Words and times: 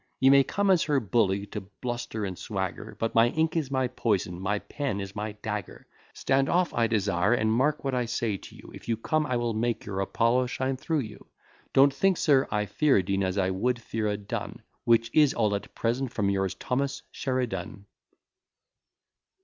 You 0.19 0.31
may 0.31 0.43
come 0.43 0.71
as 0.71 0.81
her 0.85 0.99
bully, 0.99 1.45
to 1.45 1.61
bluster 1.61 2.25
and 2.25 2.35
swagger; 2.35 2.97
But 2.99 3.13
my 3.13 3.27
ink 3.29 3.55
is 3.55 3.69
my 3.69 3.87
poison, 3.87 4.41
my 4.41 4.57
pen 4.57 4.99
is 4.99 5.15
my 5.15 5.33
dagger: 5.33 5.85
Stand 6.15 6.49
off, 6.49 6.73
I 6.73 6.87
desire, 6.87 7.35
and 7.35 7.51
mark 7.51 7.83
what 7.83 7.93
I 7.93 8.05
say 8.05 8.37
to 8.37 8.55
you, 8.55 8.71
If 8.73 8.87
you 8.89 8.97
come 8.97 9.27
I 9.27 9.37
will 9.37 9.53
make 9.53 9.85
your 9.85 9.99
Apollo 9.99 10.47
shine 10.47 10.75
through 10.75 11.01
you. 11.01 11.27
Don't 11.71 11.93
think, 11.93 12.17
sir, 12.17 12.47
I 12.49 12.65
fear 12.65 12.97
a 12.97 13.03
Dean, 13.03 13.21
as 13.23 13.37
I 13.37 13.51
would 13.51 13.79
fear 13.79 14.07
a 14.07 14.17
dun; 14.17 14.63
Which 14.85 15.11
is 15.13 15.35
all 15.35 15.53
at 15.53 15.75
present 15.75 16.11
from 16.11 16.31
yours, 16.31 16.55
THOMAS 16.55 17.03
SHERIDAN. 17.11 17.85